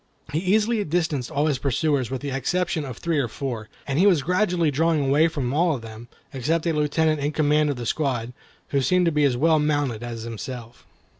[0.33, 4.07] He easily distanced all his pursuers with the exception of three or four, and he
[4.07, 7.85] was gradually drawing away from all of them, except a lieutenant in command of the
[7.85, 8.33] squad,
[8.69, 10.87] who seemed to be as well mounted as himself.